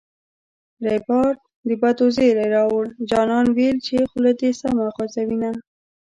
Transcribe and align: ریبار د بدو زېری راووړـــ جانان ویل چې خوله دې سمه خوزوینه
ریبار 0.87 1.33
د 1.67 1.69
بدو 1.81 2.05
زېری 2.15 2.45
راووړـــ 2.55 2.87
جانان 3.09 3.45
ویل 3.57 3.77
چې 3.87 4.07
خوله 4.09 4.31
دې 4.39 4.49
سمه 4.61 4.85
خوزوینه 4.95 5.51